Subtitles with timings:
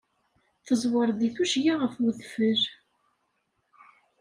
[0.65, 2.61] Teẓwer deg tuccga ɣef wedfel.